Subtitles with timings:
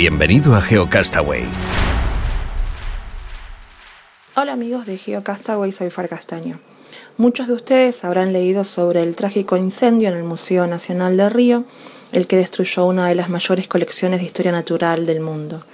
[0.00, 1.44] Bienvenido a GeoCastaway.
[4.34, 6.58] Hola amigos de GeoCastaway, soy Far Castaño.
[7.18, 11.64] Muchos de ustedes habrán leído sobre el trágico incendio en el Museo Nacional de Río,
[12.12, 15.66] el que destruyó una de las mayores colecciones de historia natural del mundo.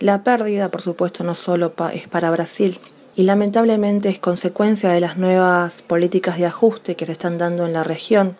[0.00, 2.80] La pérdida, por supuesto, no solo es para Brasil,
[3.14, 7.74] y lamentablemente es consecuencia de las nuevas políticas de ajuste que se están dando en
[7.74, 8.36] la región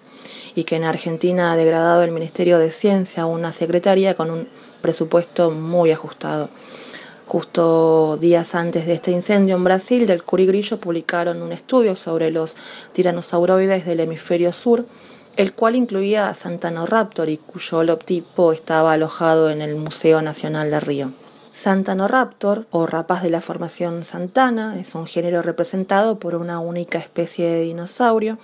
[0.56, 4.48] y que en Argentina ha degradado el Ministerio de Ciencia a una secretaría con un
[4.82, 6.50] presupuesto muy ajustado.
[7.26, 12.56] Justo días antes de este incendio en Brasil, del Curigrillo publicaron un estudio sobre los
[12.92, 14.84] tiranosauroides del hemisferio sur,
[15.36, 20.80] el cual incluía a Santanoraptor y cuyo holotipo estaba alojado en el Museo Nacional de
[20.80, 21.12] Río.
[21.52, 27.46] Santanoraptor, o rapaz de la formación Santana, es un género representado por una única especie
[27.46, 28.38] de dinosaurio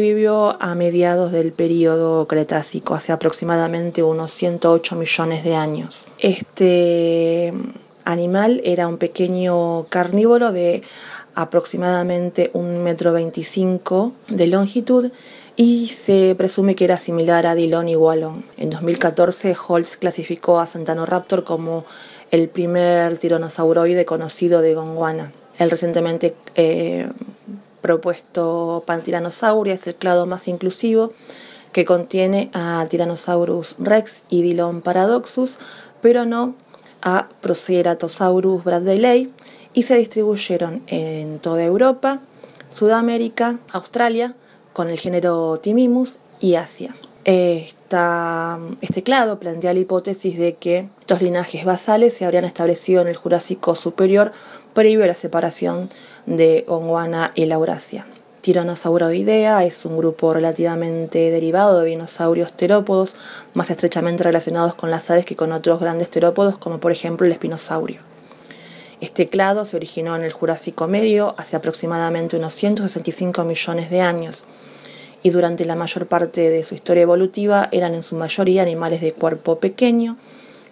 [0.00, 6.06] vivió a mediados del período Cretácico, hace aproximadamente unos 108 millones de años.
[6.18, 7.52] Este
[8.04, 10.82] animal era un pequeño carnívoro de
[11.34, 15.10] aproximadamente un metro veinticinco de longitud
[15.56, 18.44] y se presume que era similar a Dillon y Wallon.
[18.56, 21.84] En 2014 Holtz clasificó a Santanoraptor como
[22.30, 25.32] el primer tiranosauroide conocido de Gondwana.
[25.58, 27.08] El recientemente eh,
[27.84, 31.12] propuesto Pantiranosauria es el clado más inclusivo
[31.70, 35.58] que contiene a Tyrannosaurus rex y Dillon paradoxus,
[36.00, 36.54] pero no
[37.02, 39.30] a Proceratosaurus bradley
[39.74, 42.20] y se distribuyeron en toda Europa,
[42.70, 44.34] Sudamérica, Australia,
[44.72, 46.96] con el género Timimus y Asia.
[48.80, 53.16] Este clado plantea la hipótesis de que estos linajes basales se habrían establecido en el
[53.16, 54.32] Jurásico superior
[54.72, 55.90] previo a la separación
[56.26, 58.06] de Gondwana y la Eurasia.
[58.42, 63.16] Tyrannosauroidea es un grupo relativamente derivado de dinosaurios terópodos
[63.54, 67.32] más estrechamente relacionados con las aves que con otros grandes terópodos como por ejemplo el
[67.32, 68.02] espinosaurio.
[69.00, 74.44] Este clado se originó en el Jurásico Medio hace aproximadamente unos 165 millones de años
[75.24, 79.14] y durante la mayor parte de su historia evolutiva eran en su mayoría animales de
[79.14, 80.18] cuerpo pequeño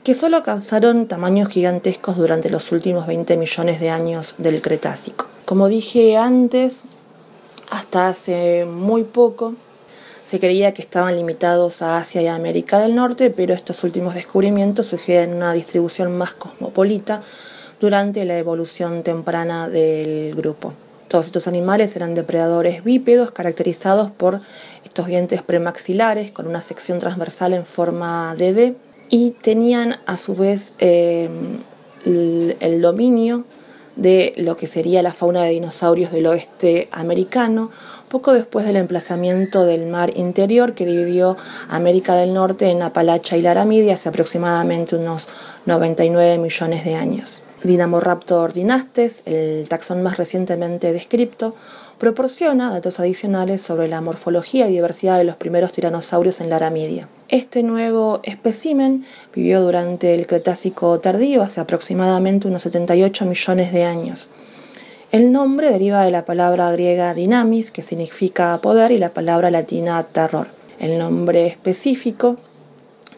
[0.05, 5.27] que solo alcanzaron tamaños gigantescos durante los últimos 20 millones de años del Cretácico.
[5.47, 6.83] Como dije antes,
[7.71, 9.55] hasta hace muy poco
[10.23, 14.87] se creía que estaban limitados a Asia y América del Norte, pero estos últimos descubrimientos
[14.87, 17.23] sugieren una distribución más cosmopolita
[17.81, 20.75] durante la evolución temprana del grupo.
[21.13, 24.41] Todos estos animales eran depredadores bípedos caracterizados por
[24.83, 28.75] estos dientes premaxilares con una sección transversal en forma de D
[29.11, 31.59] y tenían a su vez em,
[32.07, 33.45] el, dominio
[33.95, 37.71] de lo que sería la fauna de dinosaurios del oeste americano,
[38.09, 41.37] poco después del emplazamiento del mar interior que dividió
[41.69, 45.29] América del Norte en Apalacha y Laramide hace aproximadamente unos
[45.67, 47.43] 99 millones de años.
[47.65, 51.55] Dinamoraptor dynastes, el taxón más recientemente descrito,
[51.99, 57.09] proporciona datos adicionales sobre la morfología y diversidad de los primeros tiranosaurios en la Aramidia.
[57.29, 64.31] Este nuevo espécimen vivió durante el Cretácico tardío, hace aproximadamente unos 78 millones de años.
[65.13, 70.03] El nombre deriva de la palabra griega dinamis, que significa poder, y la palabra latina
[70.03, 70.49] terror.
[70.81, 72.39] El nombre específico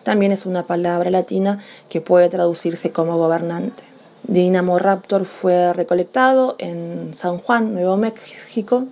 [0.02, 3.93] también es una palabra latina que puede traducirse como gobernante.
[4.26, 8.86] Dinamo Raptor fue recolectado en San Juan, Nuevo México,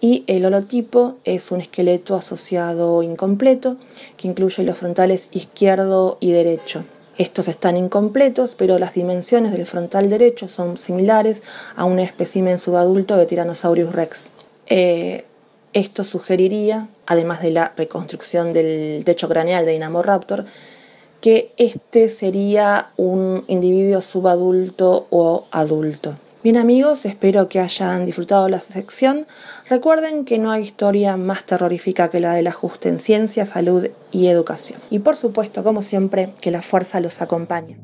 [0.00, 3.76] y el holotipo es un esqueleto asociado incompleto
[4.16, 6.84] que incluye los frontales izquierdo y derecho.
[7.18, 11.42] Estos están incompletos, pero las dimensiones del frontal derecho son similares
[11.76, 14.30] a un espécimen subadulto de Tyrannosaurus rex.
[14.66, 15.24] Eh,
[15.72, 20.46] esto sugeriría, además de la reconstrucción del techo craneal de Raptor,
[21.20, 26.16] que este sería un individuo subadulto o adulto.
[26.42, 29.26] Bien amigos, espero que hayan disfrutado la sección.
[29.68, 34.28] Recuerden que no hay historia más terrorífica que la del ajuste en ciencia, salud y
[34.28, 34.80] educación.
[34.88, 37.76] Y por supuesto, como siempre, que la fuerza los acompañe.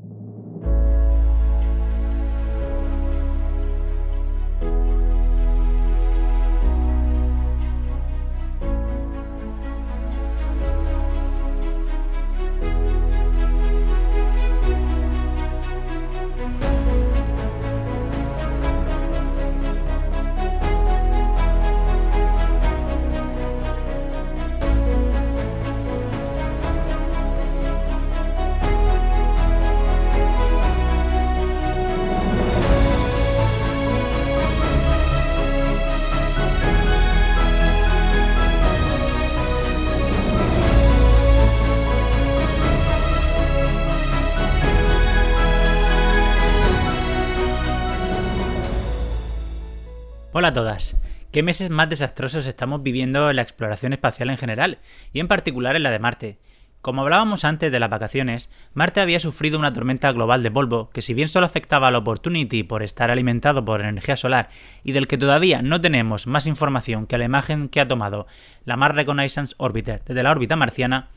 [50.39, 50.99] Hola a todas.
[51.33, 54.81] ¿Qué meses más desastrosos estamos viviendo en la exploración espacial en general,
[55.15, 56.39] y en particular en la de Marte?
[56.83, 61.01] Como hablábamos antes de las vacaciones, Marte había sufrido una tormenta global de polvo que
[61.01, 64.51] si bien solo afectaba al Opportunity por estar alimentado por energía solar
[64.85, 68.27] y del que todavía no tenemos más información que la imagen que ha tomado
[68.67, 71.09] la Mars Reconnaissance Orbiter desde la órbita marciana,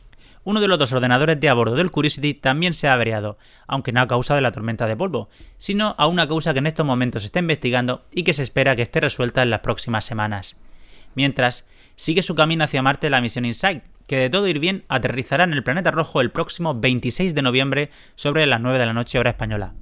[0.49, 3.37] uno de los dos ordenadores de a bordo del Curiosity también se ha averiado,
[3.67, 5.29] aunque no a causa de la tormenta de polvo,
[5.59, 8.75] sino a una causa que en estos momentos se está investigando y que se espera
[8.75, 10.57] que esté resuelta en las próximas semanas.
[11.13, 15.43] Mientras, sigue su camino hacia Marte la misión InSight, que de todo ir bien aterrizará
[15.43, 19.19] en el planeta rojo el próximo 26 de noviembre sobre las 9 de la noche
[19.19, 19.75] hora española.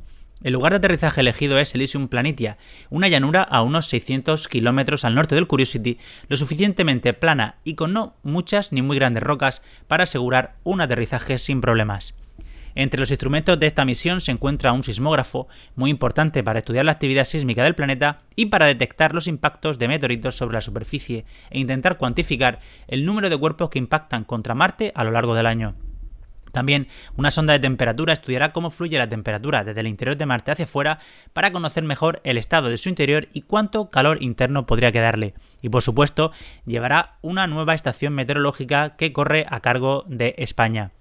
[0.43, 2.57] El lugar de aterrizaje elegido es Elysium Planitia,
[2.91, 5.97] una llanura a unos 600 kilómetros al norte del Curiosity,
[6.27, 11.39] lo suficientemente plana y con no muchas ni muy grandes rocas para asegurar un aterrizaje
[11.39, 12.13] sin problemas.
[12.75, 16.91] Entre los instrumentos de esta misión se encuentra un sismógrafo, muy importante para estudiar la
[16.91, 21.57] actividad sísmica del planeta y para detectar los impactos de meteoritos sobre la superficie e
[21.57, 25.86] intentar cuantificar el número de cuerpos que impactan contra Marte a lo largo del año.
[26.51, 30.51] También una sonda de temperatura estudiará cómo fluye la temperatura desde el interior de Marte
[30.51, 30.99] hacia afuera
[31.33, 35.33] para conocer mejor el estado de su interior y cuánto calor interno podría quedarle.
[35.61, 36.31] Y por supuesto,
[36.65, 40.91] llevará una nueva estación meteorológica que corre a cargo de España.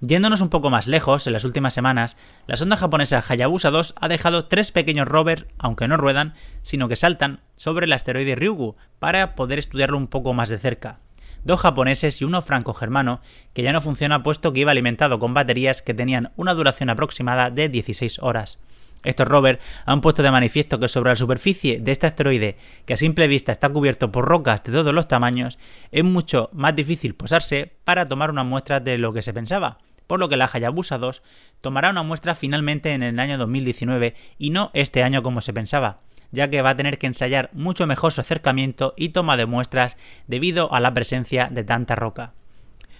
[0.00, 2.16] Yéndonos un poco más lejos, en las últimas semanas,
[2.46, 6.96] la sonda japonesa Hayabusa 2 ha dejado tres pequeños rovers, aunque no ruedan, sino que
[6.96, 10.98] saltan sobre el asteroide Ryugu para poder estudiarlo un poco más de cerca
[11.44, 13.20] dos japoneses y uno franco-germano,
[13.52, 17.50] que ya no funciona puesto que iba alimentado con baterías que tenían una duración aproximada
[17.50, 18.58] de 16 horas.
[19.04, 22.56] Estos rovers han puesto de manifiesto que sobre la superficie de este asteroide,
[22.86, 25.58] que a simple vista está cubierto por rocas de todos los tamaños,
[25.92, 30.20] es mucho más difícil posarse para tomar una muestra de lo que se pensaba, por
[30.20, 31.22] lo que la Hayabusa 2
[31.60, 36.00] tomará una muestra finalmente en el año 2019 y no este año como se pensaba
[36.34, 39.96] ya que va a tener que ensayar mucho mejor su acercamiento y toma de muestras
[40.26, 42.34] debido a la presencia de tanta roca.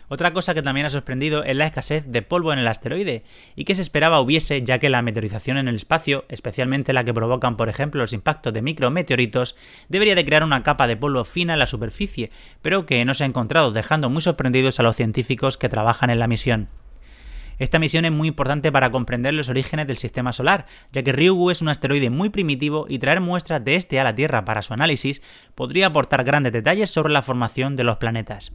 [0.08, 3.24] Otra cosa que también ha sorprendido es la escasez de polvo en el asteroide,
[3.56, 7.14] y que se esperaba hubiese ya que la meteorización en el espacio, especialmente la que
[7.14, 9.56] provocan por ejemplo los impactos de micrometeoritos,
[9.88, 13.24] debería de crear una capa de polvo fina en la superficie, pero que no se
[13.24, 16.68] ha encontrado, dejando muy sorprendidos a los científicos que trabajan en la misión.
[17.58, 21.50] Esta misión es muy importante para comprender los orígenes del sistema solar, ya que Ryugu
[21.50, 24.74] es un asteroide muy primitivo y traer muestras de este a la Tierra para su
[24.74, 25.22] análisis
[25.54, 28.52] podría aportar grandes detalles sobre la formación de los planetas.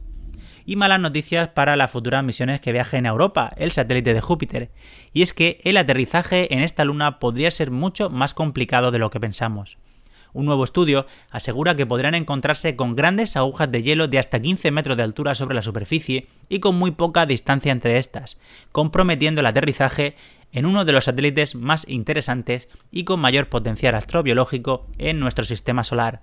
[0.66, 4.70] Y malas noticias para las futuras misiones que viajen a Europa, el satélite de Júpiter,
[5.12, 9.10] y es que el aterrizaje en esta luna podría ser mucho más complicado de lo
[9.10, 9.78] que pensamos.
[10.32, 14.70] Un nuevo estudio asegura que podrán encontrarse con grandes agujas de hielo de hasta 15
[14.70, 18.36] metros de altura sobre la superficie y con muy poca distancia entre estas,
[18.72, 20.14] comprometiendo el aterrizaje
[20.52, 25.84] en uno de los satélites más interesantes y con mayor potencial astrobiológico en nuestro sistema
[25.84, 26.22] solar.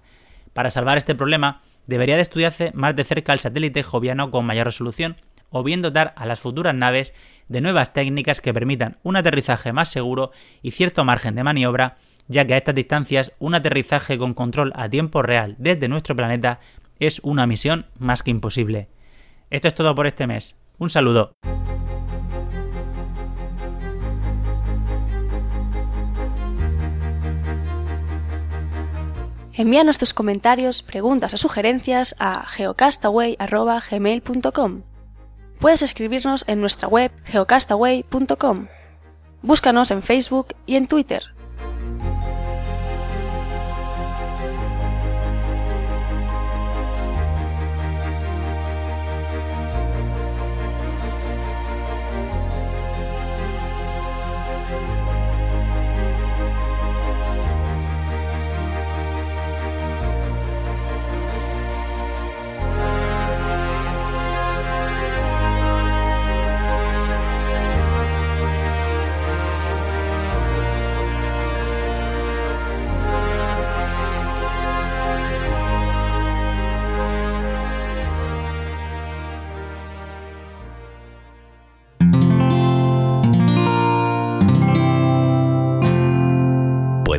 [0.54, 4.68] Para salvar este problema, debería de estudiarse más de cerca el satélite joviano con mayor
[4.68, 5.18] resolución,
[5.50, 7.14] o bien dotar a las futuras naves
[7.48, 11.98] de nuevas técnicas que permitan un aterrizaje más seguro y cierto margen de maniobra
[12.28, 16.60] ya que a estas distancias un aterrizaje con control a tiempo real desde nuestro planeta
[17.00, 18.90] es una misión más que imposible.
[19.50, 20.58] Esto es todo por este mes.
[20.78, 21.32] Un saludo.
[29.54, 34.82] Envíanos tus comentarios, preguntas o sugerencias a geocastaway.gmail.com.
[35.60, 38.68] Puedes escribirnos en nuestra web geocastaway.com.
[39.42, 41.37] Búscanos en Facebook y en Twitter